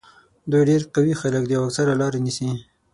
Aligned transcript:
دوی 0.51 0.63
ډېر 0.69 0.81
قوي 0.95 1.13
خلک 1.21 1.43
دي 1.47 1.53
او 1.59 1.63
اکثره 1.67 1.93
لارې 2.01 2.19
نیسي. 2.25 2.49